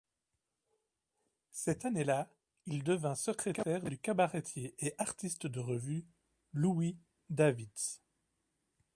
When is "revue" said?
5.59-6.07